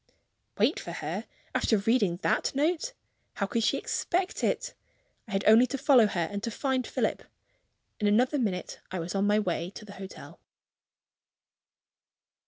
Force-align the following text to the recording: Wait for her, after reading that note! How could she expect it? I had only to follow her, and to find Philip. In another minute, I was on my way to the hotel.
Wait 0.57 0.79
for 0.79 0.93
her, 0.93 1.27
after 1.53 1.77
reading 1.77 2.17
that 2.23 2.53
note! 2.55 2.93
How 3.35 3.45
could 3.45 3.63
she 3.63 3.77
expect 3.77 4.43
it? 4.43 4.73
I 5.27 5.31
had 5.33 5.43
only 5.45 5.67
to 5.67 5.77
follow 5.77 6.07
her, 6.07 6.21
and 6.31 6.41
to 6.41 6.49
find 6.49 6.87
Philip. 6.87 7.21
In 7.99 8.07
another 8.07 8.39
minute, 8.39 8.79
I 8.89 8.97
was 8.97 9.13
on 9.13 9.27
my 9.27 9.37
way 9.37 9.69
to 9.69 9.85
the 9.85 9.93
hotel. 10.01 10.39